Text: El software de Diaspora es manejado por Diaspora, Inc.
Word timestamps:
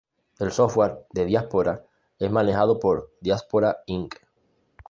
El 0.39 0.51
software 0.51 1.05
de 1.11 1.25
Diaspora 1.25 1.85
es 2.17 2.31
manejado 2.31 2.79
por 2.79 3.11
Diaspora, 3.21 3.83
Inc. 3.85 4.15